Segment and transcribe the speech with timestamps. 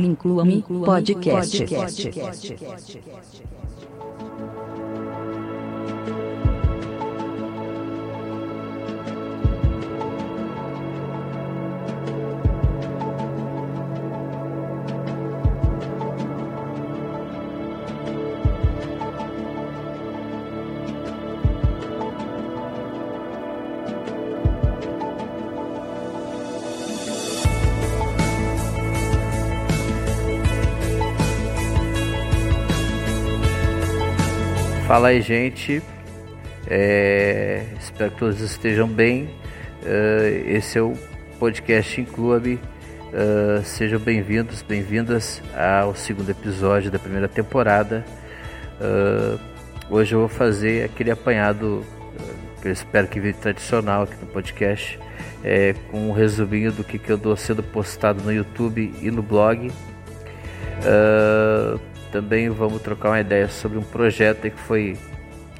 [0.00, 1.54] Inclua-me podcast.
[34.90, 35.80] Fala aí, gente.
[36.66, 39.26] É, espero que todos estejam bem.
[39.84, 40.94] Uh, esse é o
[41.38, 42.54] podcast Inclua-me.
[42.54, 48.04] Uh, sejam bem-vindos, bem-vindas ao segundo episódio da primeira temporada.
[48.80, 49.38] Uh,
[49.88, 51.86] hoje eu vou fazer aquele apanhado
[52.60, 54.98] que eu espero que vire tradicional aqui no podcast,
[55.44, 59.22] é, com um resuminho do que, que eu dou sendo postado no YouTube e no
[59.22, 59.70] blog.
[60.80, 64.96] Uh, também vamos trocar uma ideia sobre um projeto que foi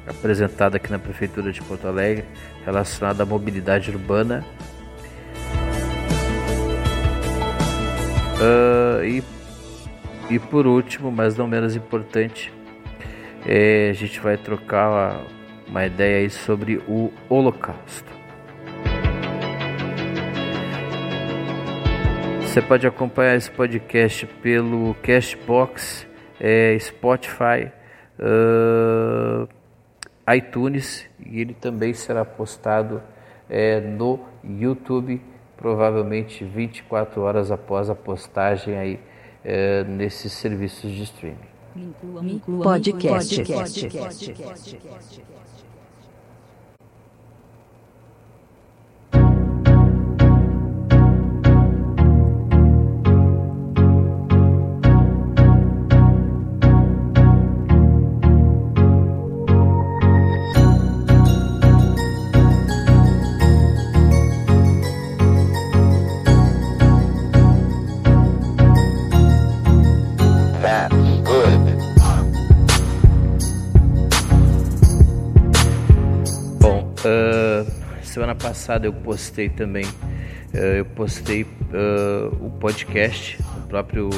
[0.05, 2.25] apresentado aqui na Prefeitura de Porto Alegre
[2.65, 4.45] relacionado à mobilidade urbana.
[8.41, 9.23] Uh, e,
[10.29, 12.51] e por último, mas não menos importante,
[13.45, 15.21] é, a gente vai trocar uma,
[15.67, 18.11] uma ideia aí sobre o Holocausto.
[22.41, 26.10] Você pode acompanhar esse podcast pelo Castbox
[26.43, 27.71] é, Spotify,
[28.19, 29.47] uh,
[30.35, 33.01] iTunes e ele também será postado
[33.47, 35.21] é, no YouTube,
[35.55, 38.99] provavelmente 24 horas após a postagem aí
[39.45, 41.51] é, nesses serviços de streaming.
[42.63, 43.43] Podcast.
[43.43, 44.81] Podcast.
[78.31, 79.85] Semana passada eu postei também,
[80.53, 84.09] eh, eu postei uh, o podcast no próprio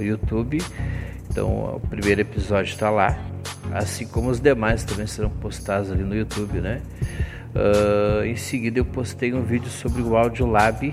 [0.00, 0.62] YouTube.
[1.30, 3.18] Então o primeiro episódio está lá,
[3.72, 6.80] assim como os demais também serão postados ali no YouTube, né?
[7.54, 10.92] Uh, em seguida eu postei um vídeo sobre o Audiolab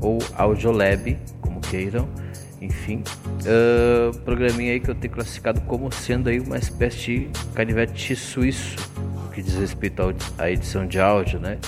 [0.00, 2.08] ou Audiolab, como queiram,
[2.60, 3.02] enfim,
[3.42, 8.76] uh, programinha aí que eu tenho classificado como sendo aí uma espécie de canivete suíço
[9.34, 11.58] que diz respeito à edição de áudio, né?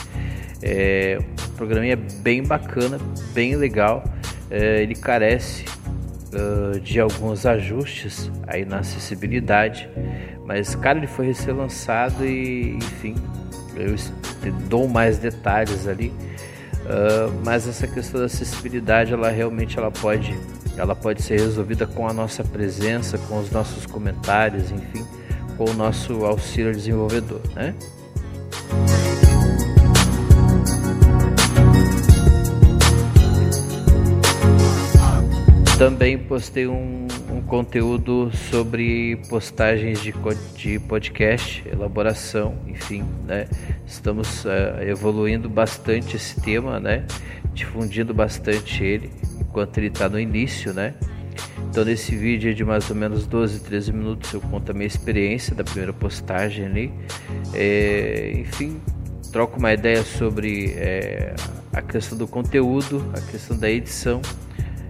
[0.63, 1.19] É,
[1.49, 2.99] o programinha é bem bacana,
[3.35, 4.05] bem legal.
[4.51, 5.65] É, ele carece
[6.33, 9.89] uh, de alguns ajustes aí na acessibilidade,
[10.45, 13.17] mas cara, ele foi recém-lançado e enfim,
[13.75, 13.95] eu
[14.69, 16.13] dou mais detalhes ali.
[16.87, 20.33] Uh, mas essa questão da acessibilidade, ela realmente ela pode,
[20.77, 25.05] ela pode ser resolvida com a nossa presença, com os nossos comentários, enfim
[25.57, 27.75] com o nosso auxílio desenvolvedor, né?
[35.79, 40.15] Também postei um, um conteúdo sobre postagens de,
[40.55, 43.47] de, podcast, elaboração, enfim, né?
[43.87, 44.49] Estamos uh,
[44.81, 47.05] evoluindo bastante esse tema, né?
[47.53, 50.95] Difundindo bastante ele enquanto ele está no início, né?
[51.77, 55.55] Então nesse vídeo de mais ou menos 12, 13 minutos eu conto a minha experiência
[55.55, 56.91] da primeira postagem ali.
[57.53, 58.81] É, enfim,
[59.31, 61.35] troco uma ideia sobre é,
[61.75, 64.23] a questão do conteúdo, a questão da edição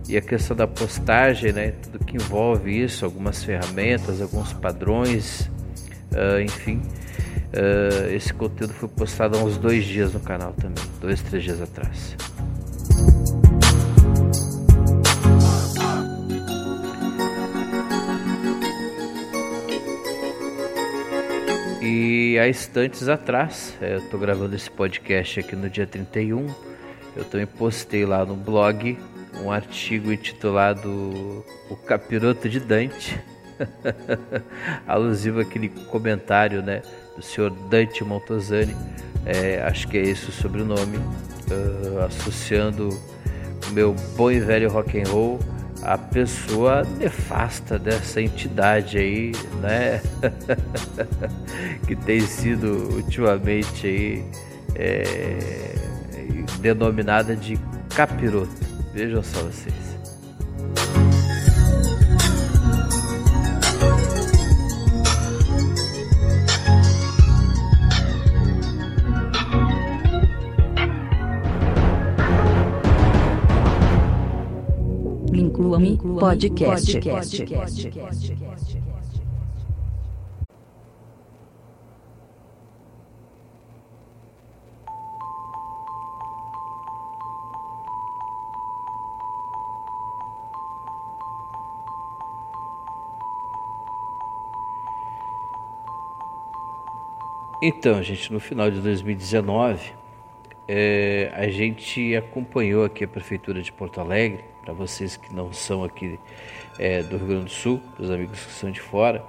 [0.09, 1.73] e a questão da postagem, né?
[1.73, 5.51] Tudo que envolve isso, algumas ferramentas, alguns padrões,
[6.13, 6.81] uh, enfim.
[7.49, 11.61] Uh, esse conteúdo foi postado há uns dois dias no canal também, dois, três dias
[11.61, 12.15] atrás.
[22.39, 26.47] Há instantes atrás, é, eu estou gravando esse podcast aqui no dia 31,
[27.17, 28.99] eu também postei lá no blog
[29.43, 33.19] um artigo intitulado O Capiroto de Dante,
[34.87, 36.83] alusivo àquele comentário né,
[37.17, 38.77] do senhor Dante Montosani,
[39.25, 42.89] é, acho que é esse o sobrenome, uh, associando
[43.69, 45.39] o meu bom e velho rock and roll
[45.87, 49.31] a pessoa nefasta dessa entidade aí,
[49.61, 50.03] né?
[51.87, 54.25] que tem sido ultimamente aí
[54.75, 55.77] é,
[56.59, 57.57] denominada de
[57.95, 58.51] capiroto.
[58.93, 59.86] Vejam só vocês.
[75.95, 76.99] Clube Podcast.
[97.63, 99.93] Então, gente, no final de 2019,
[100.69, 105.85] é, a gente acompanhou aqui a Prefeitura de Porto Alegre, para vocês que não são
[105.85, 106.19] aqui
[106.77, 109.25] é, do Rio Grande do Sul, os amigos que são de fora,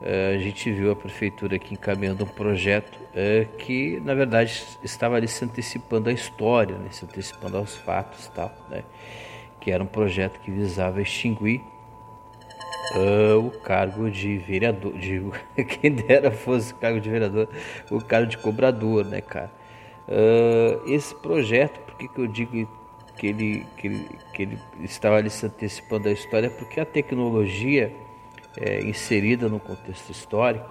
[0.00, 5.16] é, a gente viu a Prefeitura aqui encaminhando um projeto é, que, na verdade, estava
[5.16, 8.82] ali se antecipando à história, né, se antecipando aos fatos tal, né,
[9.60, 11.60] que era um projeto que visava extinguir
[12.94, 15.22] Uh, o cargo de vereador, de,
[15.80, 17.48] quem dera fosse o cargo de vereador,
[17.90, 19.50] o cargo de cobrador, né, cara?
[20.06, 22.68] Uh, esse projeto, por que, que eu digo
[23.16, 26.50] que ele, que, ele, que ele estava ali se antecipando a história?
[26.50, 27.92] Porque a tecnologia
[28.56, 30.70] é, inserida no contexto histórico,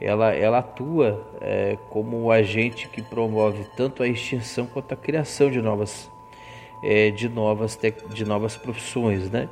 [0.00, 5.50] ela, ela atua é, como o agente que promove tanto a extinção quanto a criação
[5.50, 6.10] de novas,
[6.82, 7.78] é, de novas,
[8.08, 9.48] de novas profissões, né?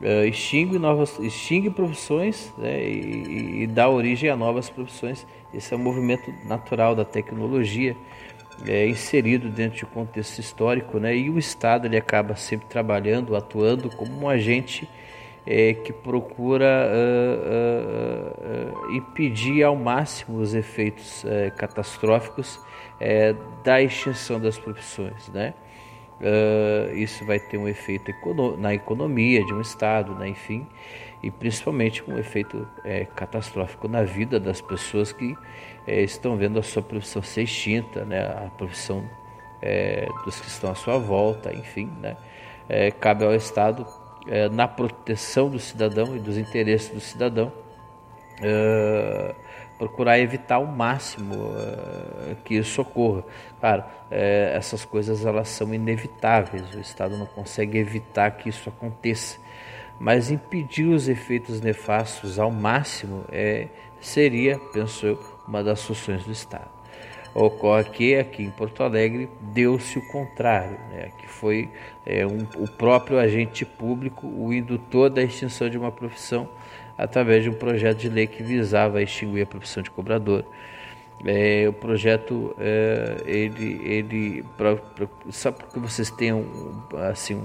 [0.00, 5.26] uh, extingue, novas, extingue profissões né, e, e, dá origem a novas profissões.
[5.52, 7.96] Esse é um movimento natural da tecnologia
[8.66, 13.34] é, inserido dentro de um contexto histórico, né, e o Estado ele acaba sempre trabalhando,
[13.36, 14.88] atuando como um agente
[15.46, 21.24] é, que procura uh, uh, uh, impedir ao máximo os efeitos
[21.56, 22.58] catastróficos
[23.62, 25.52] da extinção das profissões, né?
[26.94, 28.10] Isso vai ter um efeito
[28.56, 30.66] na economia de um estado, né, enfim,
[31.22, 35.36] e principalmente um efeito é, catastrófico na vida das pessoas que
[35.86, 39.08] é, estão vendo a sua profissão ser extinta, né, a profissão
[39.60, 42.16] é, dos que estão à sua volta, enfim, né,
[42.68, 43.86] é, cabe ao Estado
[44.26, 47.52] é, na proteção do cidadão e dos interesses do cidadão
[48.40, 49.34] uh,
[49.78, 53.24] procurar evitar ao máximo uh, que isso ocorra.
[53.60, 59.38] Claro, essas coisas elas são inevitáveis, o Estado não consegue evitar que isso aconteça,
[59.98, 63.68] mas impedir os efeitos nefastos ao máximo é,
[64.00, 66.68] seria, penso eu, uma das soluções do Estado.
[67.34, 71.10] Ocorre que aqui em Porto Alegre deu-se o contrário, né?
[71.18, 71.68] que foi
[72.06, 76.48] é, um, o próprio agente público o indutor da extinção de uma profissão
[76.96, 80.44] através de um projeto de lei que visava extinguir a profissão de cobrador.
[81.26, 86.44] É, o projeto, é, ele, ele pra, pra, só porque vocês tenham
[87.10, 87.42] assim,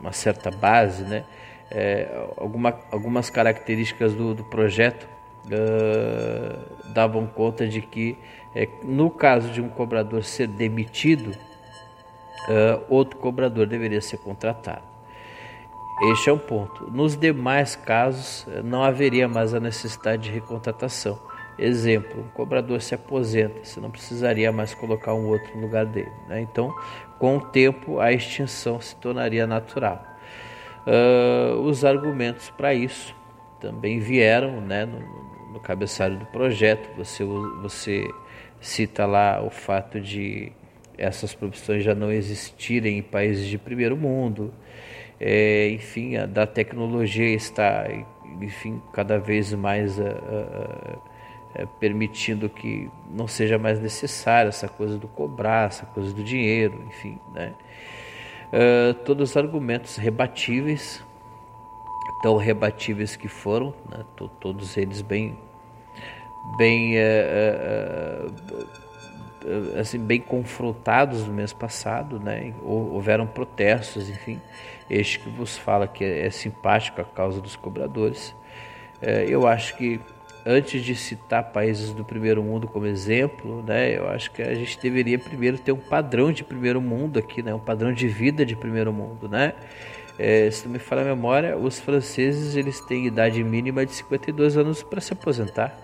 [0.00, 1.24] uma certa base, né?
[1.70, 2.08] É,
[2.38, 5.06] alguma, algumas características do, do projeto
[5.46, 8.18] uh, davam conta de que,
[8.54, 14.86] é, no caso de um cobrador ser demitido, uh, outro cobrador deveria ser contratado.
[16.12, 16.88] Este é um ponto.
[16.90, 21.18] Nos demais casos, não haveria mais a necessidade de recontratação.
[21.58, 26.12] Exemplo, um cobrador se aposenta, você não precisaria mais colocar um outro no lugar dele.
[26.28, 26.40] Né?
[26.40, 26.72] Então,
[27.18, 30.00] com o tempo, a extinção se tornaria natural.
[30.86, 33.14] Uh, os argumentos para isso
[33.58, 35.00] também vieram né, no,
[35.52, 36.88] no, cabeçalho do projeto.
[36.96, 37.24] Você,
[37.62, 38.08] você
[38.60, 40.52] cita lá o fato de
[40.96, 44.52] essas profissões já não existirem em países de primeiro mundo
[45.20, 47.86] é, enfim, a, da tecnologia está,
[48.40, 54.96] enfim, cada vez mais a, a, a, permitindo que não seja mais necessária essa coisa
[54.96, 57.52] do cobrar, essa coisa do dinheiro, enfim, né?
[58.50, 61.04] Uh, todos os argumentos rebatíveis,
[62.22, 64.04] tão rebatíveis que foram, né?
[64.40, 65.38] todos eles bem,
[66.56, 68.26] bem uh,
[69.44, 72.52] uh, assim bem confrontados no mês passado, né?
[72.62, 74.40] Houveram protestos, enfim,
[74.90, 78.34] este que vos fala que é, é simpático a causa dos cobradores.
[79.00, 80.00] É, eu acho que
[80.44, 84.78] antes de citar países do primeiro mundo como exemplo, né, eu acho que a gente
[84.80, 88.56] deveria primeiro ter um padrão de primeiro mundo aqui, né, um padrão de vida de
[88.56, 89.54] primeiro mundo, né?
[90.18, 94.56] É, se não me falha a memória, os franceses eles têm idade mínima de 52
[94.56, 95.78] anos para se aposentar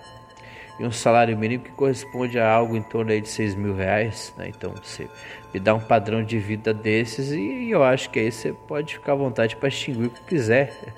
[0.79, 4.35] e um salário mínimo que corresponde a algo em torno aí de 6 mil reais.
[4.37, 4.49] Né?
[4.49, 5.09] Então você
[5.53, 9.13] me dá um padrão de vida desses e eu acho que aí você pode ficar
[9.13, 10.95] à vontade para extinguir o que quiser.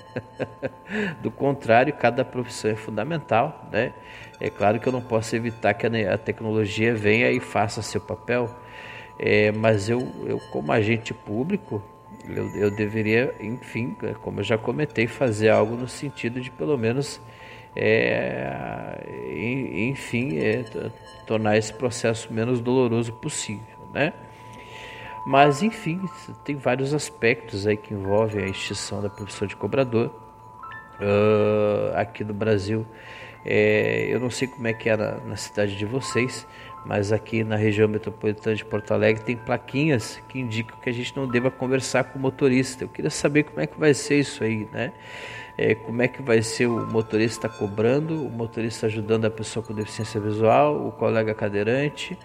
[1.21, 3.67] Do contrário, cada profissão é fundamental.
[3.71, 3.93] Né?
[4.39, 8.49] É claro que eu não posso evitar que a tecnologia venha e faça seu papel,
[9.19, 11.83] é, mas eu, eu, como agente público,
[12.29, 17.21] eu, eu deveria, enfim, como eu já comentei, fazer algo no sentido de pelo menos
[17.75, 19.03] é,
[19.89, 20.63] enfim, é,
[21.27, 24.13] tornar esse processo menos doloroso possível, né?
[25.27, 25.99] Mas, enfim,
[26.45, 30.07] tem vários aspectos aí que envolvem a extinção da profissão de cobrador
[31.01, 32.85] uh, aqui no Brasil.
[33.45, 36.47] É, eu não sei como é que é na, na, cidade de vocês,
[36.87, 41.15] mas aqui na região metropolitana de Porto Alegre tem plaquinhas que indicam que a gente
[41.17, 42.85] não deva conversar com o motorista.
[42.85, 44.93] Eu queria saber como é que vai ser isso aí, né?
[45.57, 49.73] É, como é que vai ser o motorista cobrando, o motorista ajudando a pessoa com
[49.73, 52.17] deficiência visual, o colega cadeirante,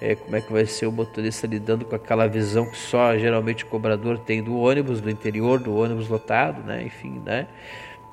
[0.00, 3.62] é, como é que vai ser o motorista lidando com aquela visão que só geralmente
[3.62, 6.82] o cobrador tem do ônibus, do interior, do ônibus lotado, né?
[6.82, 7.46] Enfim, né?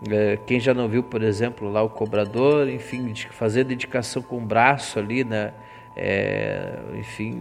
[0.08, 4.42] É, quem já não viu, por exemplo, lá o cobrador, enfim, fazer dedicação com o
[4.42, 5.52] braço ali, né?
[5.96, 7.40] É, enfim,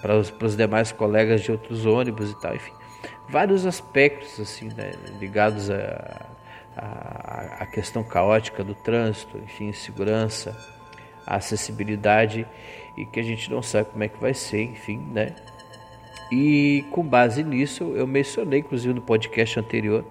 [0.00, 2.72] para os, os demais colegas de outros ônibus e tal, enfim,
[3.28, 4.92] vários aspectos assim, né?
[5.20, 6.26] ligados a,
[6.76, 10.56] a, a questão caótica do trânsito, enfim, segurança,
[11.26, 12.46] acessibilidade
[12.96, 15.34] e que a gente não sabe como é que vai ser, enfim, né?
[16.30, 20.04] E com base nisso, eu mencionei, inclusive no podcast anterior,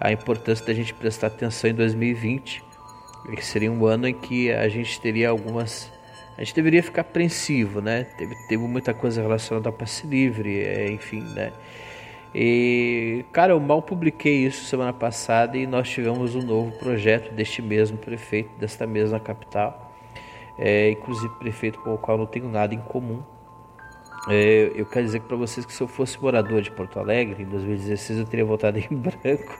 [0.00, 2.62] a importância da gente prestar atenção em 2020,
[3.34, 5.92] que seria um ano em que a gente teria algumas.
[6.38, 8.04] A gente deveria ficar apreensivo, né?
[8.16, 11.52] Teve, teve muita coisa relacionada ao passe livre, é, enfim, né?
[12.32, 17.60] E, cara, eu mal publiquei isso semana passada e nós tivemos um novo projeto deste
[17.60, 19.92] mesmo prefeito, desta mesma capital,
[20.56, 23.20] é, inclusive prefeito com o qual não tenho nada em comum.
[24.28, 27.46] É, eu quero dizer para vocês que se eu fosse morador de Porto Alegre em
[27.46, 29.58] 2016 eu teria votado em branco,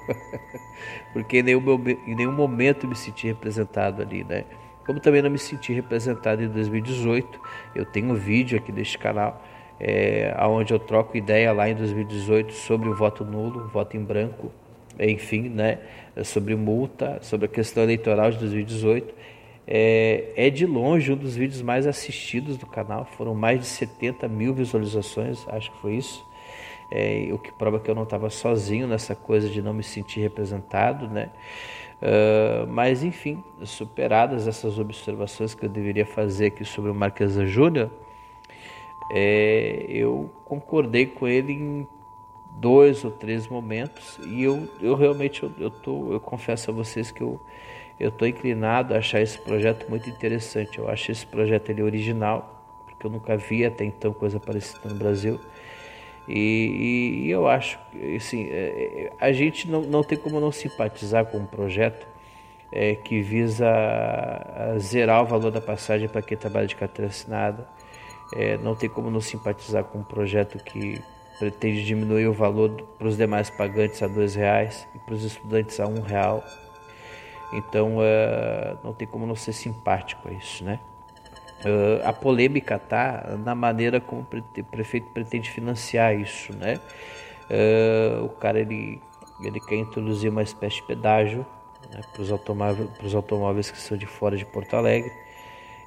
[1.12, 1.60] porque em nenhum,
[2.06, 4.44] em nenhum momento me senti representado ali, né?
[4.88, 7.38] Como também não me senti representado em 2018,
[7.74, 9.44] eu tenho um vídeo aqui deste canal
[9.78, 14.50] é, onde eu troco ideia lá em 2018 sobre o voto nulo, voto em branco,
[14.98, 15.78] enfim, né?
[16.24, 19.14] Sobre multa, sobre a questão eleitoral de 2018
[19.66, 23.04] é, é, de longe um dos vídeos mais assistidos do canal.
[23.04, 26.26] Foram mais de 70 mil visualizações, acho que foi isso.
[26.90, 30.20] É, o que prova que eu não estava sozinho nessa coisa de não me sentir
[30.20, 31.28] representado, né?
[32.00, 37.90] Uh, mas enfim, superadas essas observações que eu deveria fazer aqui sobre o Marquesa Júnior,
[39.10, 41.88] é, eu concordei com ele em
[42.52, 47.10] dois ou três momentos e eu, eu realmente eu, eu, tô, eu confesso a vocês
[47.10, 47.40] que eu
[47.98, 50.78] eu estou inclinado a achar esse projeto muito interessante.
[50.78, 54.94] Eu acho esse projeto ele original, porque eu nunca vi até então coisa parecida no
[54.94, 55.40] Brasil.
[56.28, 60.52] E, e eu acho que assim, é, é, a gente não, não tem como não
[60.52, 62.06] simpatizar com um projeto
[62.70, 63.66] é, que visa
[64.78, 67.66] zerar o valor da passagem para quem trabalha de carteira assinada.
[68.34, 71.00] É, não tem como não simpatizar com um projeto que
[71.38, 75.80] pretende diminuir o valor para os demais pagantes a dois reais e para os estudantes
[75.80, 76.44] a um real.
[77.52, 80.80] Então uh, não tem como não ser simpático a isso, né?
[81.64, 86.80] Uh, a polêmica está na maneira como o prefeito pretende financiar isso, né?
[87.50, 89.02] Uh, o cara ele,
[89.42, 91.44] ele quer introduzir uma espécie de pedágio
[91.90, 95.12] né, para os automóveis, automóveis que são de fora de Porto Alegre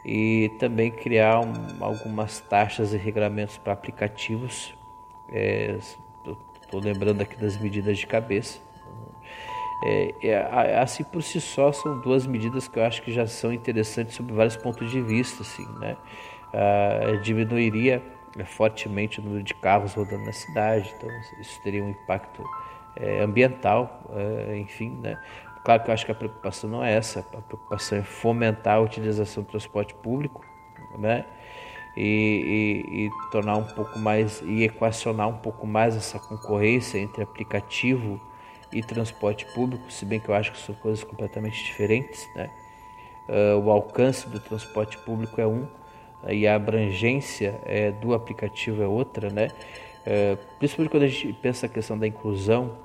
[0.03, 4.73] e também criar um, algumas taxas e regulamentos para aplicativos.
[5.29, 8.59] Estou é, lembrando aqui das medidas de cabeça.
[9.83, 13.51] É, é, assim por si só são duas medidas que eu acho que já são
[13.51, 15.97] interessantes sob vários pontos de vista, assim, né?
[16.53, 18.03] Ah, diminuiria
[18.37, 21.09] é, fortemente o número de carros rodando na cidade, então
[21.39, 22.43] isso teria um impacto
[22.95, 25.17] é, ambiental, é, enfim, né?
[25.63, 28.79] Claro que eu acho que a preocupação não é essa, a preocupação é fomentar a
[28.81, 30.45] utilização do transporte público,
[30.97, 31.25] né?
[31.95, 37.21] E, e, e tornar um pouco mais e equacionar um pouco mais essa concorrência entre
[37.21, 38.19] aplicativo
[38.71, 42.27] e transporte público, se bem que eu acho que são coisas completamente diferentes.
[42.35, 42.49] Né?
[43.27, 45.67] Uh, o alcance do transporte público é um
[46.29, 49.29] e a abrangência é, do aplicativo é outra.
[49.29, 49.49] Né?
[50.01, 52.77] Uh, principalmente quando a gente pensa a questão da inclusão,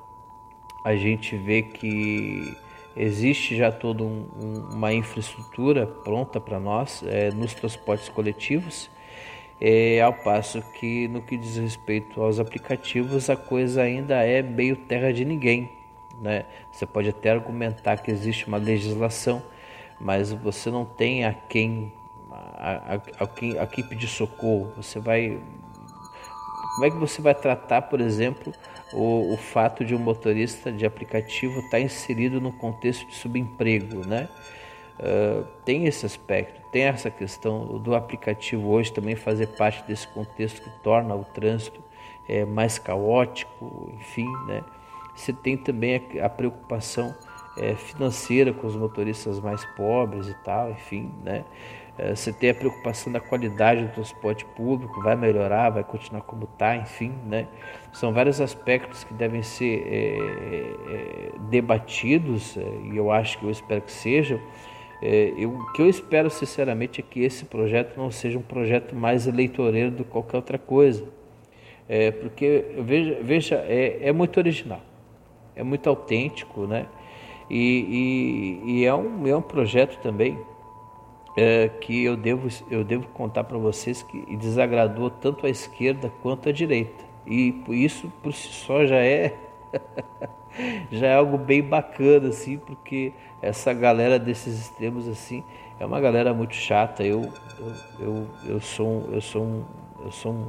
[0.84, 2.56] a gente vê que
[2.96, 8.88] existe já toda um, um, uma infraestrutura pronta para nós é, nos transportes coletivos,
[9.60, 14.76] é, ao passo que no que diz respeito aos aplicativos a coisa ainda é meio
[14.76, 15.75] terra de ninguém.
[16.20, 16.44] Né?
[16.72, 19.42] Você pode até argumentar que existe uma legislação,
[20.00, 21.92] mas você não tem a quem
[22.30, 24.72] a, a, a, quem, a quem pedir socorro.
[24.76, 25.38] Você vai
[26.76, 28.52] como é que você vai tratar, por exemplo,
[28.92, 34.06] o, o fato de um motorista de aplicativo estar tá inserido no contexto de subemprego,
[34.06, 34.28] né?
[34.98, 40.62] Uh, tem esse aspecto, tem essa questão do aplicativo hoje também fazer parte desse contexto
[40.62, 41.82] que torna o trânsito
[42.28, 44.62] é, mais caótico, enfim, né?
[45.16, 47.14] Você tem também a, preocupação
[47.58, 51.44] é, financeira com os motoristas mais pobres e tal, enfim, né?
[51.98, 56.44] É, você tem a preocupação da qualidade do transporte público, vai melhorar, vai continuar como
[56.44, 57.48] está, enfim, né?
[57.92, 63.92] São vários aspectos que devem ser é, debatidos e eu acho que eu espero que
[63.92, 64.38] sejam.
[65.02, 68.94] É, eu, o que eu espero sinceramente é que esse projeto não seja um projeto
[68.94, 71.04] mais eleitoreiro do que qualquer outra coisa,
[71.88, 74.80] é, porque veja, veja é, é muito original,
[75.56, 76.86] é muito autêntico, né?
[77.48, 80.38] E, e, e é, um, é um projeto também
[81.36, 86.48] é, que eu devo, eu devo contar para vocês que desagradou tanto a esquerda quanto
[86.48, 87.04] a direita.
[87.26, 89.36] E isso por si só já é
[90.90, 95.42] já é algo bem bacana assim, porque essa galera desses extremos assim
[95.78, 97.02] é uma galera muito chata.
[97.02, 99.64] Eu eu, eu, eu sou eu sou um,
[100.04, 100.46] eu sou um,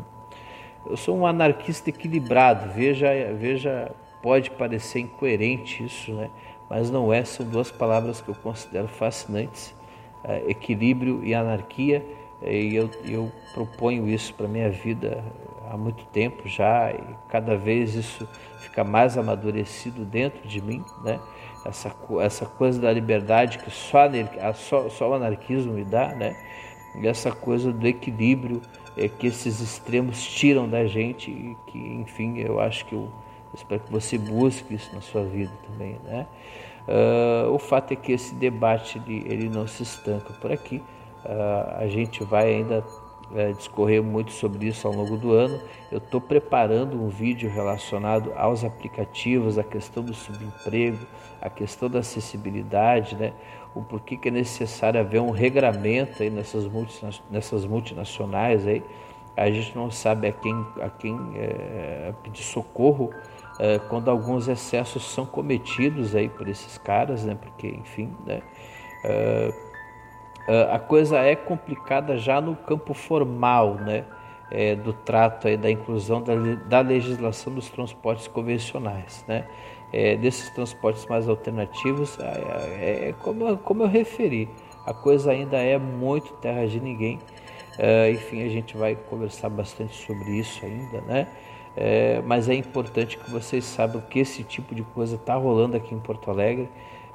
[0.89, 2.71] eu sou um anarquista equilibrado.
[2.73, 3.91] Veja veja
[4.27, 6.29] pode parecer incoerente isso, né?
[6.69, 9.73] mas não é, são duas palavras que eu considero fascinantes,
[10.21, 12.05] é, equilíbrio e anarquia,
[12.41, 15.23] e eu, eu proponho isso para minha vida
[15.71, 18.27] há muito tempo já, e cada vez isso
[18.59, 21.21] fica mais amadurecido dentro de mim, né?
[21.63, 24.01] essa, essa coisa da liberdade que só,
[24.55, 26.35] só, só o anarquismo me dá, né?
[27.01, 28.61] e essa coisa do equilíbrio
[28.97, 33.09] é, que esses extremos tiram da gente, e que, enfim, eu acho que eu
[33.53, 36.27] espero que você busque isso na sua vida também, né?
[36.87, 40.77] Uh, o fato é que esse debate ele, ele não se estanca por aqui.
[41.25, 45.59] Uh, a gente vai ainda uh, discorrer muito sobre isso ao longo do ano.
[45.91, 51.05] Eu estou preparando um vídeo relacionado aos aplicativos, a questão do subemprego,
[51.41, 53.33] a questão da acessibilidade, né?
[53.75, 56.63] o porquê que é necessário haver um regramento aí nessas,
[57.29, 58.81] nessas multinacionais aí.
[59.35, 63.11] A gente não sabe a quem, a quem é, pedir socorro
[63.59, 67.35] é, quando alguns excessos são cometidos aí por esses caras, né?
[67.39, 68.41] Porque, enfim, né?
[69.03, 69.53] É,
[70.47, 74.05] é, a coisa é complicada já no campo formal, né?
[74.49, 76.33] É, do trato aí da inclusão da,
[76.69, 79.45] da legislação dos transportes convencionais, né?
[79.91, 84.49] É, desses transportes mais alternativos, é, é, como, como eu referi,
[84.85, 87.19] a coisa ainda é muito terra de ninguém.
[87.77, 91.27] É, enfim, a gente vai conversar bastante sobre isso ainda, né?
[91.79, 95.93] É, mas é importante que vocês saibam que esse tipo de coisa está rolando aqui
[95.93, 96.67] em Porto Alegre.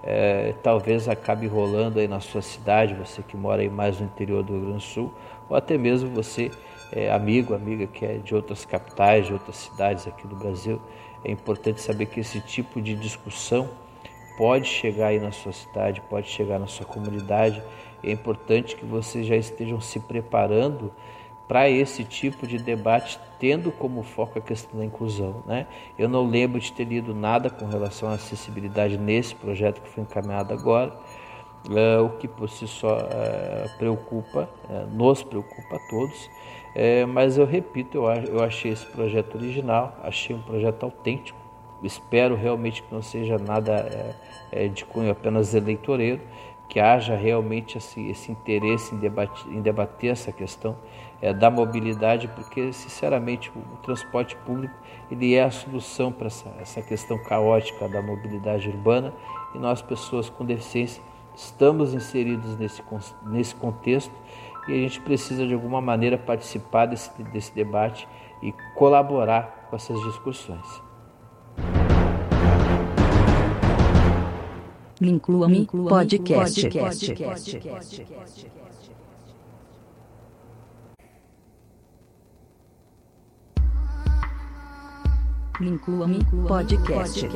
[0.04, 4.42] É, talvez acabe rolando aí na sua cidade, você que mora aí mais no interior
[4.44, 5.12] do Rio Grande do Sul,
[5.48, 6.50] ou até mesmo você,
[6.92, 10.80] é, amigo, amiga que é de outras capitais, de outras cidades aqui do Brasil.
[11.24, 13.68] É importante saber que esse tipo de discussão
[14.36, 17.60] pode chegar aí na sua cidade, pode chegar na sua comunidade.
[18.02, 20.92] É importante que vocês já estejam se preparando
[21.52, 25.42] para esse tipo de debate, tendo como foco a questão da inclusão.
[25.44, 25.66] Né?
[25.98, 30.02] Eu não lembro de ter lido nada com relação à acessibilidade nesse projeto que foi
[30.02, 30.94] encaminhado agora,
[31.68, 36.30] uh, o que por si só uh, preocupa, uh, nos preocupa a todos.
[37.12, 41.38] mas eu repito, eu, eu achei esse projeto original, achei um projeto autêntico,
[41.82, 44.16] espero realmente que não seja nada
[44.72, 46.22] de cunho apenas eleitoreiro,
[46.68, 50.76] que haja realmente esse, esse interesse em debater, em debater essa questão
[51.20, 54.74] é, da mobilidade, porque sinceramente o, transporte público
[55.10, 59.12] ele é a solução para essa, essa questão caótica da mobilidade urbana
[59.54, 61.02] e nós pessoas com deficiência
[61.34, 62.82] estamos inseridos nesse,
[63.22, 64.12] nesse contexto
[64.68, 68.06] e a gente precisa de alguma maneira participar desse, desse debate
[68.42, 70.91] e colaborar com essas discussões.
[75.04, 76.68] Inclua-me podcast.
[76.68, 77.08] podcast.
[77.08, 78.06] podcast.
[85.60, 87.28] Inclua-me podcast.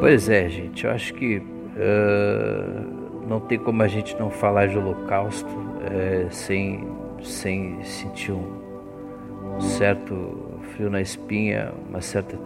[0.00, 4.78] Pois é, gente, eu acho que uh, não tem como a gente não falar de
[4.78, 6.86] Holocausto uh, sem,
[7.22, 12.38] sem sentir um certo frio na espinha, uma certa,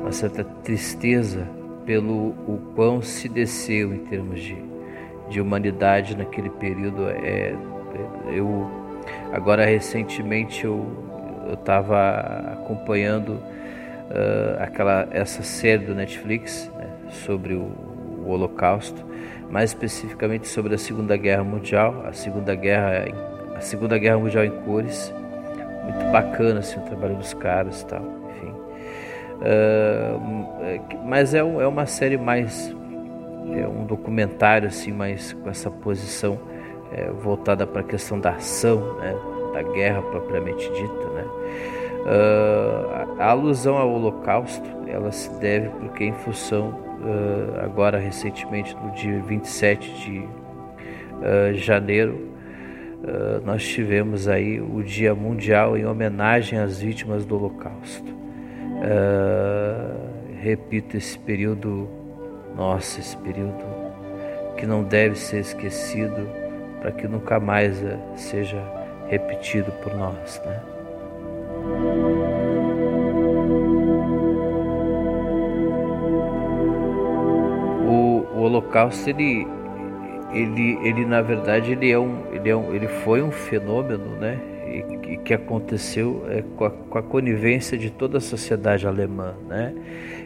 [0.00, 1.46] uma certa tristeza
[1.84, 4.56] pelo o quão se desceu em termos de,
[5.28, 7.08] de humanidade naquele período.
[7.08, 7.54] É,
[8.32, 8.70] eu
[9.32, 10.86] agora recentemente eu
[11.52, 17.62] estava acompanhando uh, aquela essa série do Netflix né, sobre o,
[18.24, 19.04] o, Holocausto,
[19.50, 23.06] mais especificamente sobre a Segunda Guerra Mundial, a Segunda Guerra
[23.54, 25.12] a Segunda Guerra Mundial em cores,
[25.84, 28.20] muito bacana assim o trabalho dos caras e tal.
[29.40, 30.20] Uh,
[31.06, 32.74] mas é, é, uma série mais
[33.54, 36.38] é um documentário assim mais com essa posição
[36.92, 39.16] é, voltada para a questão da ação né,
[39.54, 41.24] da guerra propriamente dita né
[42.00, 48.92] Uh, a alusão ao Holocausto ela se deve porque em função uh, agora recentemente no
[48.92, 52.30] dia 27 de uh, janeiro
[53.46, 58.14] nós tivemos aí o Dia Mundial em homenagem às vítimas do Holocausto.
[60.42, 61.88] repito esse período,
[62.54, 63.64] nossa, esse período
[64.58, 66.28] que não deve ser esquecido
[66.82, 67.82] para que nunca mais
[68.16, 68.62] seja
[69.08, 70.60] repetido por nós, né?
[78.60, 79.46] Holocausto ele,
[80.32, 84.38] ele, ele na verdade ele é um, ele é um, ele foi um fenômeno, né?
[84.66, 89.74] E, que aconteceu é, com, a, com, a, conivência de toda a sociedade alemã, né?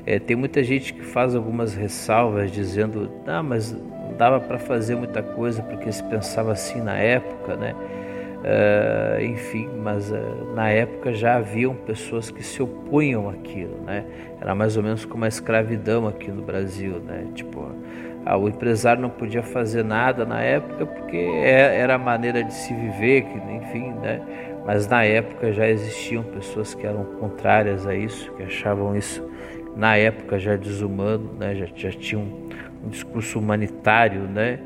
[0.04, 4.94] É, tem muita gente que faz algumas ressalvas dizendo, ah, mas não dava para fazer
[4.96, 7.74] muita coisa porque se pensava assim na época, né?
[8.44, 14.04] Uh, enfim, mas uh, na época já haviam pessoas que se opunham àquilo, né?
[14.38, 17.26] Era mais ou menos como a escravidão aqui no Brasil, né?
[17.34, 17.72] Tipo,
[18.26, 22.72] o empresário não podia fazer nada na época porque é, era a maneira de se
[22.72, 24.20] viver, que, enfim, né?
[24.66, 29.22] Mas na época já existiam pessoas que eram contrárias a isso, que achavam isso
[29.76, 31.54] na época já desumano, né?
[31.54, 32.48] Já, já tinham um,
[32.86, 34.58] um discurso humanitário, né?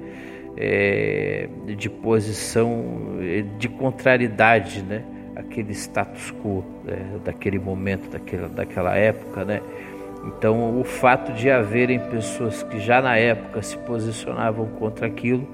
[0.61, 3.17] é, de posição
[3.59, 5.05] de contrariedade, né?
[5.37, 7.21] Aquele status quo né?
[7.25, 9.61] daquele momento, daquela, daquela época, né?
[10.25, 15.47] Então, o fato de haverem pessoas que já na época se posicionavam contra aquilo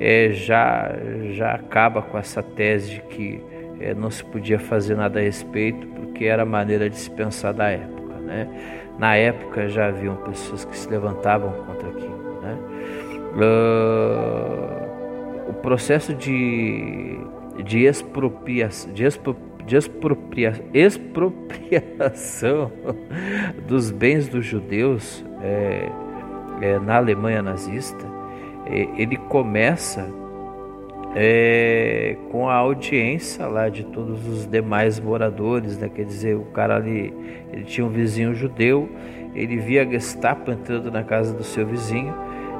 [0.00, 0.90] é, já,
[1.32, 3.42] já acaba com essa tese de que
[3.80, 7.52] é, não se podia fazer nada a respeito, porque era a maneira de se pensar
[7.52, 8.14] da época.
[8.20, 8.48] Né?
[8.98, 12.40] Na época já haviam pessoas que se levantavam contra aquilo.
[12.40, 12.56] Né?
[13.36, 17.18] uh, o processo de,
[17.64, 19.36] de, expropria, de, expro,
[19.66, 22.70] de expropria, expropriação
[23.66, 25.90] dos bens dos judeus é,
[26.60, 28.06] é, na Alemanha nazista,
[28.66, 30.08] é, ele começa
[31.14, 35.88] é, com a audiência lá de todos os demais moradores, né?
[35.88, 37.12] quer dizer, o cara ali
[37.52, 38.88] ele tinha um vizinho judeu,
[39.34, 42.14] ele via a Gestapo entrando na casa do seu vizinho,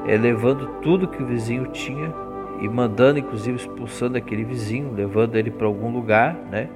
[0.07, 2.13] é, levando tudo que o vizinho tinha
[2.61, 6.67] e mandando, inclusive, expulsando aquele vizinho, levando ele para algum lugar, né?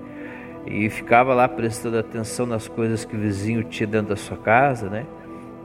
[0.66, 4.90] E ficava lá prestando atenção nas coisas que o vizinho tinha dentro da sua casa,
[4.90, 5.06] né?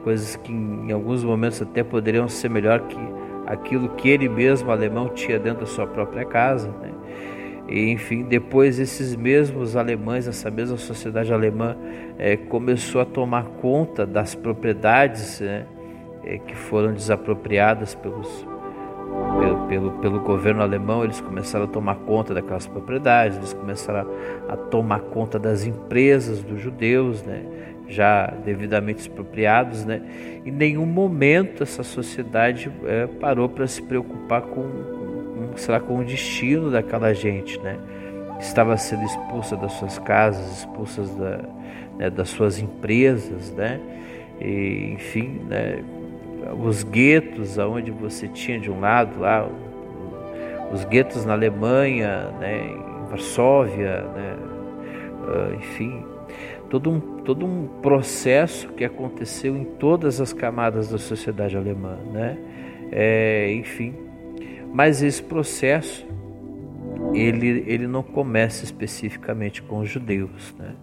[0.03, 2.99] Coisas que em alguns momentos até poderiam ser melhor que
[3.47, 6.93] aquilo que ele mesmo, alemão, tinha dentro da sua própria casa, né?
[7.69, 11.77] E, enfim, depois esses mesmos alemães, essa mesma sociedade alemã
[12.17, 15.67] é, começou a tomar conta das propriedades né,
[16.25, 18.47] é, que foram desapropriadas pelos,
[19.41, 24.11] pelo, pelo, pelo, governo alemão, eles começaram a tomar conta daquelas propriedades, eles começaram
[24.49, 27.45] a, a tomar conta das empresas dos judeus, né?
[27.89, 30.03] já devidamente expropriados, né?
[30.45, 36.69] Em nenhum momento essa sociedade é, parou para se preocupar com, com, com o destino
[36.69, 37.79] daquela gente, né?
[38.41, 41.45] Estava sendo expulsa das suas casas, expulsas da,
[41.97, 43.81] né, das suas empresas, né?
[44.41, 45.85] E, enfim, né?
[46.55, 49.49] os guetos, aonde você tinha de um lado lá
[50.73, 54.37] os guetos na Alemanha, né, em Varsóvia, né,
[55.27, 56.05] uh, enfim,
[56.69, 62.39] todo um, todo um processo que aconteceu em todas as camadas da sociedade alemã, né,
[62.91, 63.95] é, enfim,
[64.73, 66.07] mas esse processo
[67.15, 70.75] ele, ele não começa especificamente com os judeus, né,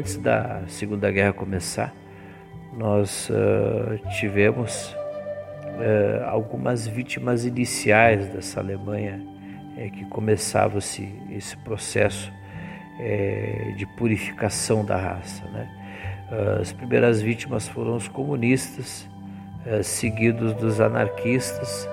[0.00, 1.94] antes da Segunda Guerra começar,
[2.72, 9.20] nós uh, tivemos uh, algumas vítimas iniciais dessa Alemanha
[9.76, 12.32] uh, que começava-se esse processo
[13.78, 15.42] de purificação da raça.
[15.46, 15.66] Né?
[16.60, 19.08] as primeiras vítimas foram os comunistas,
[19.82, 21.88] seguidos dos anarquistas,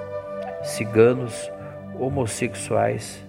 [0.63, 1.50] ciganos,
[1.98, 3.26] homossexuais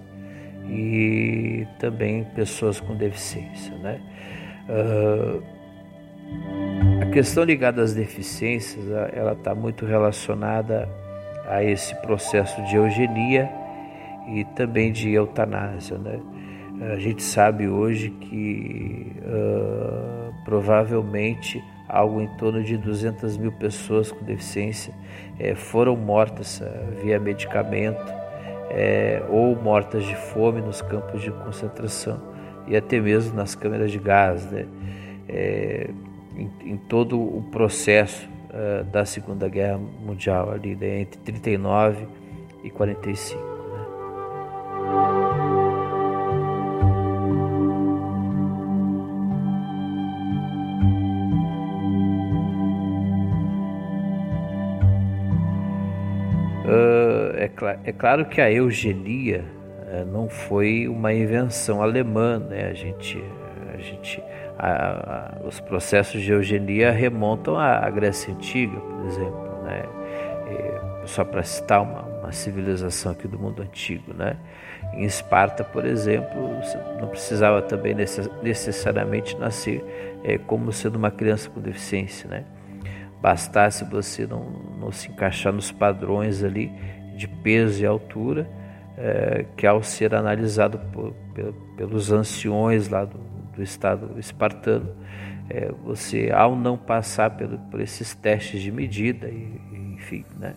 [0.69, 3.77] e também pessoas com deficiência.
[3.77, 4.01] Né?
[4.69, 5.43] Uh,
[7.03, 10.89] a questão ligada às deficiências, ela está muito relacionada
[11.47, 13.51] a esse processo de eugenia
[14.29, 16.21] e também de eutanásia, né?
[16.93, 24.25] A gente sabe hoje que uh, provavelmente algo em torno de 200 mil pessoas com
[24.25, 24.93] deficiência
[25.41, 26.63] eh, foram mortas
[27.03, 28.13] via medicamento
[28.71, 32.21] eh, ou mortas de fome nos campos de concentração
[32.69, 34.67] e até mesmo nas câmeras de gás, né?
[35.29, 35.91] É,
[36.37, 41.01] em, em, todo o processo uh, da Segunda Guerra Mundial, ali né?
[41.01, 42.07] entre 39
[42.63, 43.43] e 45.
[43.43, 43.49] Né?
[56.65, 57.51] Uh, é,
[57.85, 59.58] é claro que a eugenia
[60.05, 62.69] não foi uma invenção alemã, né?
[62.69, 63.23] A gente,
[63.73, 64.23] a gente,
[64.59, 69.83] a, a, os processos de eugenia remontam à, Grécia antiga, por exemplo, né?
[70.51, 74.37] E, só para citar uma, uma, civilização aqui do mundo antigo, né?
[74.93, 76.39] Em Esparta, por exemplo,
[77.01, 77.95] não precisava também
[78.43, 79.85] necessariamente nascer
[80.23, 82.45] é, como sendo uma criança com deficiência, né?
[83.21, 84.45] Bastasse você não,
[84.79, 86.71] não se encaixar nos padrões ali
[87.17, 88.58] de peso e altura
[88.99, 91.15] é, que ao ser analisado por,
[91.77, 93.19] pelos anciões lá do,
[93.55, 94.91] do estado espartano,
[95.49, 99.61] é, você ao não passar pelo, por esses testes de medida, e,
[99.95, 100.55] enfim, né,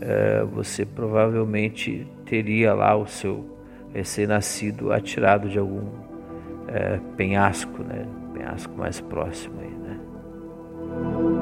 [0.00, 3.56] é, você provavelmente teria lá o seu
[3.94, 5.88] recém-nascido atirado de algum
[6.66, 11.33] é, penhasco, né, penhasco mais próximo aí, né.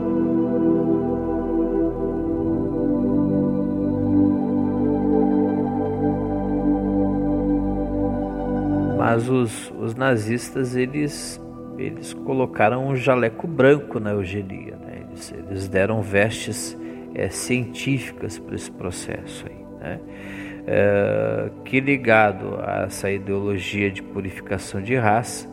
[9.12, 11.38] Mas os, os nazistas eles,
[11.76, 15.02] eles colocaram um jaleco branco na eugenia, né?
[15.06, 16.74] eles, eles deram vestes
[17.14, 20.00] é, científicas para esse processo aí, né?
[20.66, 25.46] É, que ligado a essa ideologia de purificação de raça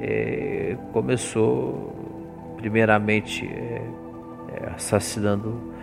[0.00, 3.46] é, começou primeiramente
[4.74, 5.74] assassinando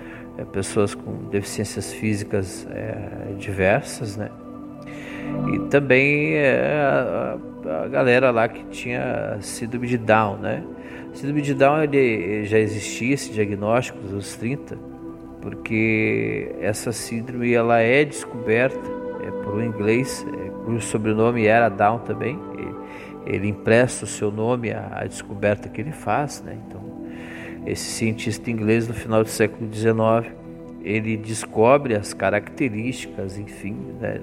[0.51, 2.65] pessoas com deficiências físicas
[3.37, 4.28] diversas, né?
[5.69, 7.37] Também é, a,
[7.83, 10.63] a, galera lá que tinha síndrome de Down, né?
[11.13, 14.77] Síndrome de Down ele já existia esse diagnóstico nos anos 30,
[15.41, 18.79] porque essa síndrome ela é descoberta
[19.21, 22.39] é, por um inglês é, cujo sobrenome era Down também.
[22.53, 22.75] Ele,
[23.25, 26.57] ele empresta o seu nome à, à, descoberta que ele faz, né?
[26.67, 26.81] Então,
[27.65, 30.38] esse cientista inglês no final do século XIX
[30.89, 34.19] ele descobre as características, enfim, né?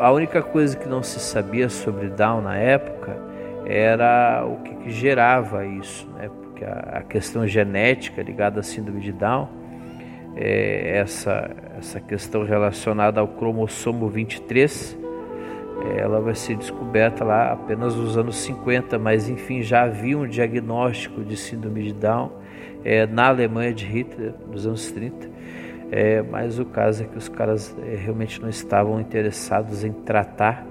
[0.00, 3.16] A única coisa que não se sabia sobre Down na época
[3.64, 6.28] era o que, que gerava isso, né?
[6.28, 9.48] porque a, a, questão genética ligada à síndrome de Down,
[10.36, 14.98] é essa, essa questão relacionada ao cromossomo 23,
[15.84, 20.26] é, ela vai ser descoberta lá apenas nos anos 50, mas enfim, já havia um
[20.26, 22.32] diagnóstico de síndrome de Down
[22.84, 25.28] é, na Alemanha de Hitler, nos anos 30.
[25.90, 30.66] É, mas o caso é que os caras é, realmente não estavam interessados em tratar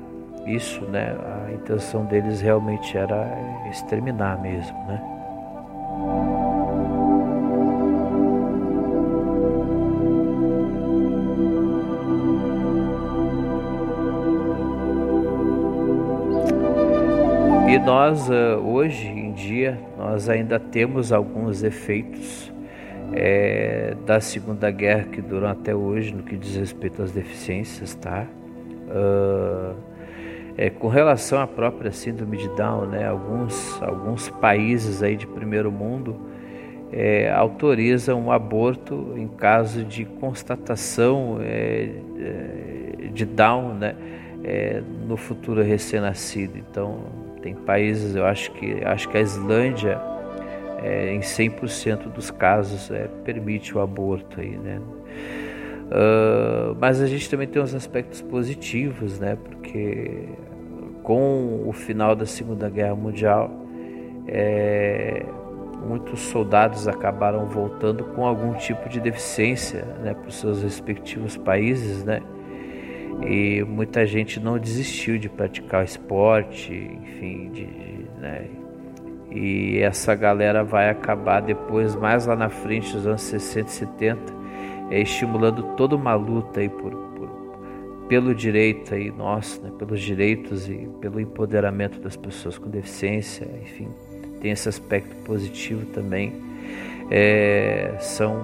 [0.46, 1.16] isso, né?
[1.48, 3.28] A intenção deles realmente era
[3.70, 5.02] exterminar mesmo, né?
[17.70, 22.52] E nós uh, hoje em dia nós ainda temos alguns efeitos
[23.14, 28.26] é, da Segunda Guerra que duram até hoje no que diz respeito às deficiências, tá?
[28.88, 29.76] Uh,
[30.58, 35.72] é, com relação à própria síndrome de Down, né, alguns, alguns países aí de primeiro
[35.72, 36.20] mundo
[36.92, 43.96] é, autorizam o aborto em caso de constatação é, é de Down né,
[44.44, 46.58] é, no futuro recém-nascido.
[46.58, 47.00] Então,
[47.42, 50.02] tem países, eu acho que, acho que a Islândia
[50.78, 54.80] é, em 100% dos casos é, permite o aborto aí, né?
[55.88, 59.38] Uh, mas a gente também tem uns aspectos positivos, né?
[59.42, 60.28] Porque
[61.02, 63.50] com o final da Segunda Guerra Mundial,
[64.28, 65.26] é,
[65.88, 72.04] muitos soldados acabaram voltando com algum tipo de deficiência, né, para os seus respectivos países,
[72.04, 72.22] né?
[73.26, 78.46] E muita gente não desistiu de praticar o esporte, enfim, de, de né,
[79.32, 84.34] e essa galera vai acabar depois, mais lá na frente, dos anos 60 e 70,
[84.90, 87.30] é, estimulando toda uma luta aí por, por,
[88.08, 93.90] pelo direito aí nosso, né, pelos direitos e pelo empoderamento das pessoas com deficiência, enfim,
[94.40, 96.34] tem esse aspecto positivo também.
[97.10, 98.42] É, são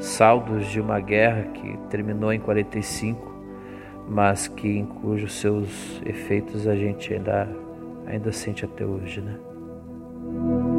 [0.00, 3.32] saldos de uma guerra que terminou em 45,
[4.08, 7.48] mas que em cujos seus efeitos a gente ainda
[8.04, 9.38] ainda sente até hoje, né?
[10.32, 10.71] Inclua-me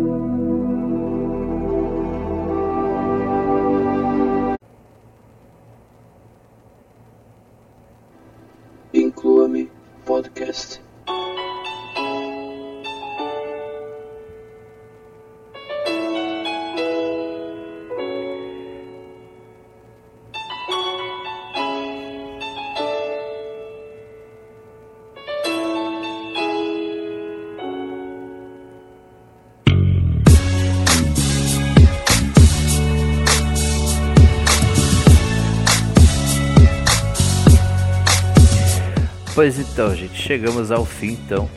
[39.35, 41.49] Pois então, gente, chegamos ao fim então.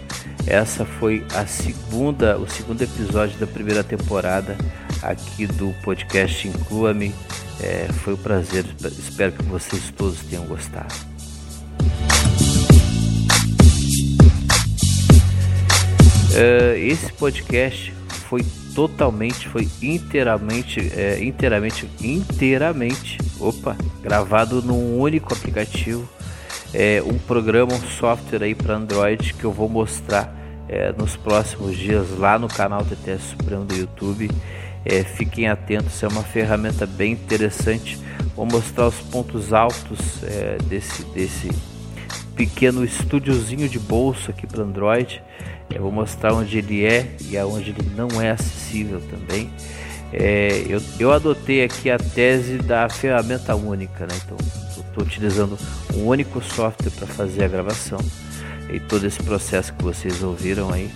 [0.47, 4.57] Essa foi a segunda, o segundo episódio da primeira temporada
[5.03, 7.15] aqui do podcast Inclua-me.
[7.61, 8.65] É, foi um prazer,
[8.99, 10.95] espero que vocês todos tenham gostado.
[16.33, 17.93] Uh, esse podcast
[18.29, 26.07] foi totalmente, foi inteiramente, é, inteiramente, inteiramente, opa, gravado num único aplicativo,
[26.75, 30.35] é, um programa, um software aí para Android que eu vou mostrar
[30.69, 34.31] é, nos próximos dias lá no canal TTS Supremo do YouTube.
[34.85, 37.99] É, fiquem atentos, é uma ferramenta bem interessante.
[38.35, 41.51] Vou mostrar os pontos altos é, desse, desse
[42.37, 45.23] pequeno estúdiozinho de bolso aqui para Android.
[45.71, 49.51] Eu vou mostrar onde ele é e aonde ele não é acessível também.
[50.13, 54.15] É, eu, eu adotei aqui a tese da ferramenta única, né?
[54.25, 54.37] Então,
[54.97, 55.59] estou utilizando
[55.95, 57.99] um único software para fazer a gravação
[58.71, 60.91] e todo esse processo que vocês ouviram aí.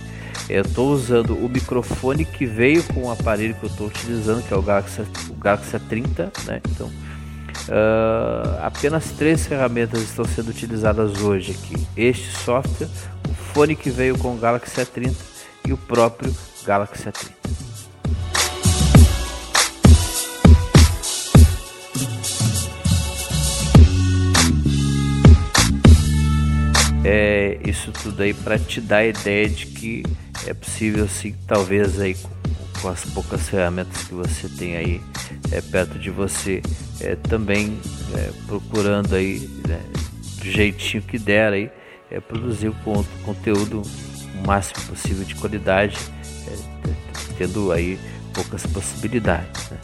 [0.49, 4.53] Eu estou usando o microfone que veio com o aparelho que eu estou utilizando, que
[4.53, 6.61] é o Galaxy, o Galaxy A30, né?
[6.69, 11.87] Então, uh, apenas três ferramentas estão sendo utilizadas hoje aqui.
[11.95, 12.89] Este software,
[13.53, 15.15] fone que veio com o Galaxy A30
[15.67, 17.70] e o próprio Galaxy A30.
[27.03, 30.03] É, isso tudo aí para te dar a ideia de que
[30.45, 32.29] é possível sim, talvez aí com,
[32.81, 35.01] com as poucas ferramentas que você tem aí
[35.51, 36.61] é, perto de você,
[36.99, 37.79] é, também
[38.15, 39.81] é, procurando aí né,
[40.37, 41.71] do jeitinho que der aí,
[42.11, 42.75] é, produzir o
[43.25, 43.81] conteúdo
[44.35, 45.97] o máximo possível de qualidade,
[46.47, 46.93] é,
[47.37, 47.99] tendo aí
[48.33, 49.69] poucas possibilidades.
[49.69, 49.77] Né?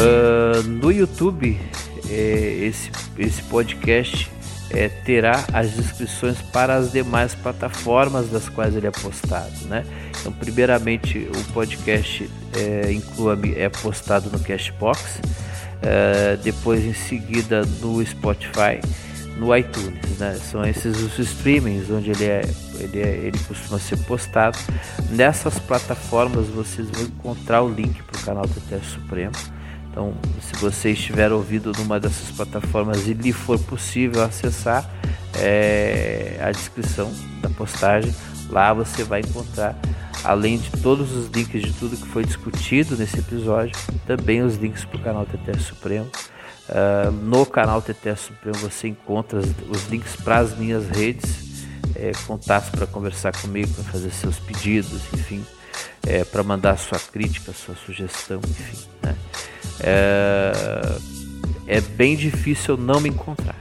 [0.00, 1.60] Uh, no YouTube,
[2.10, 4.30] é, esse, esse podcast
[4.70, 9.84] é, terá as descrições para as demais plataformas das quais ele é postado, né?
[10.20, 18.04] Então, primeiramente, o podcast é, Inclua-me é postado no Cashbox, uh, depois em seguida no
[18.04, 18.80] Spotify,
[19.36, 20.38] no iTunes, né?
[20.50, 22.42] São esses os streamings onde ele é,
[22.78, 24.58] ele é, ele costuma ser postado.
[25.10, 29.32] Nessas plataformas vocês vão encontrar o link para o canal do Teste Supremo.
[29.90, 34.88] Então, se você estiver ouvindo numa dessas plataformas e lhe for possível acessar
[35.36, 38.14] é, a descrição da postagem,
[38.48, 39.76] lá você vai encontrar
[40.22, 43.76] além de todos os links de tudo que foi discutido nesse episódio,
[44.06, 46.10] também os links para o canal TT Supremo.
[46.68, 52.70] Uh, no canal TT Supremo você encontra os links para as minhas redes, é, contatos
[52.70, 55.44] para conversar comigo, para fazer seus pedidos, enfim,
[56.06, 58.88] é, para mandar sua crítica, sua sugestão, enfim.
[59.02, 59.16] Né?
[59.82, 60.98] É,
[61.66, 63.56] é bem difícil não me encontrar.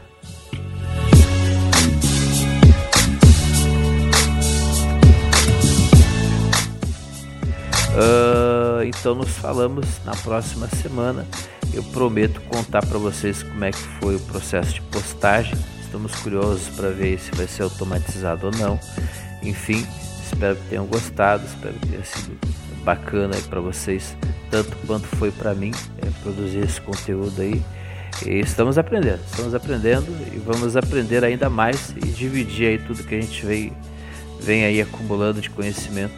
[8.00, 11.26] Uh, então nos falamos na próxima semana.
[11.74, 15.58] Eu prometo contar para vocês como é que foi o processo de postagem.
[15.82, 18.80] Estamos curiosos para ver se vai ser automatizado ou não.
[19.44, 19.86] Enfim,
[20.24, 22.38] espero que tenham gostado, espero que tenha sido
[22.90, 24.18] bacana para vocês,
[24.50, 27.62] tanto quanto foi para mim é, produzir esse conteúdo aí.
[28.26, 33.14] E estamos aprendendo, estamos aprendendo e vamos aprender ainda mais e dividir aí tudo que
[33.14, 33.72] a gente vem,
[34.40, 36.16] vem aí acumulando de conhecimento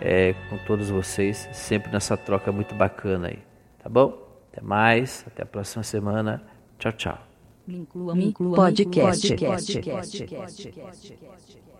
[0.00, 3.40] é, com todos vocês, sempre nessa troca muito bacana aí.
[3.82, 4.16] Tá bom?
[4.52, 6.40] Até mais, até a próxima semana.
[6.78, 7.18] Tchau, tchau.
[7.66, 9.28] Me inclua, me inclua, podcast.
[9.28, 9.72] podcast.
[9.72, 10.22] podcast.
[10.28, 11.71] podcast.